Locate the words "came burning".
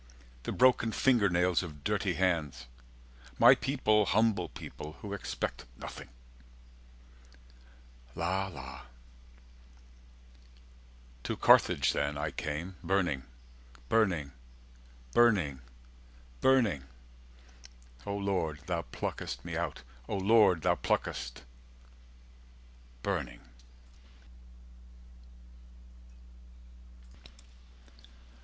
12.31-13.25